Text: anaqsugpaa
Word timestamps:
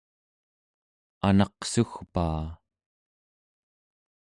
anaqsugpaa 1.27 2.45